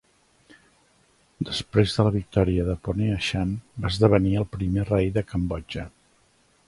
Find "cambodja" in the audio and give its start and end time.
5.35-5.87